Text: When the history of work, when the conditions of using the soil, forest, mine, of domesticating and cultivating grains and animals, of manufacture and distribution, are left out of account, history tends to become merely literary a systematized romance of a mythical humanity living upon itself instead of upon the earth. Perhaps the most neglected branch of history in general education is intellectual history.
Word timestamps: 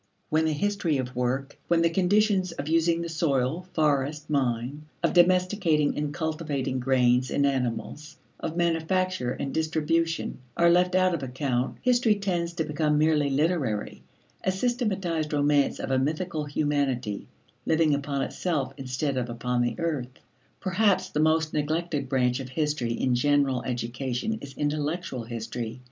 When 0.29 0.45
the 0.45 0.53
history 0.53 0.97
of 0.97 1.15
work, 1.15 1.59
when 1.67 1.83
the 1.83 1.89
conditions 1.91 2.51
of 2.53 2.67
using 2.67 3.01
the 3.03 3.07
soil, 3.07 3.67
forest, 3.73 4.31
mine, 4.31 4.87
of 5.03 5.13
domesticating 5.13 5.95
and 5.95 6.11
cultivating 6.11 6.79
grains 6.79 7.29
and 7.29 7.45
animals, 7.45 8.17
of 8.39 8.57
manufacture 8.57 9.29
and 9.31 9.53
distribution, 9.53 10.39
are 10.57 10.71
left 10.71 10.95
out 10.95 11.13
of 11.13 11.21
account, 11.21 11.77
history 11.83 12.15
tends 12.15 12.53
to 12.53 12.63
become 12.63 12.97
merely 12.97 13.29
literary 13.29 14.01
a 14.43 14.51
systematized 14.51 15.33
romance 15.33 15.77
of 15.79 15.91
a 15.91 15.99
mythical 15.99 16.45
humanity 16.45 17.27
living 17.67 17.93
upon 17.93 18.23
itself 18.23 18.73
instead 18.77 19.17
of 19.17 19.29
upon 19.29 19.61
the 19.61 19.75
earth. 19.79 20.17
Perhaps 20.59 21.09
the 21.11 21.19
most 21.19 21.53
neglected 21.53 22.09
branch 22.09 22.39
of 22.39 22.49
history 22.49 22.93
in 22.93 23.13
general 23.13 23.61
education 23.65 24.39
is 24.41 24.57
intellectual 24.57 25.25
history. 25.25 25.79